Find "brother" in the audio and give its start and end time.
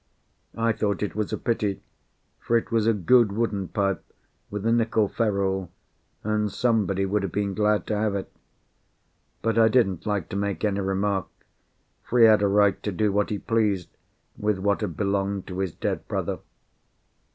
16.07-16.39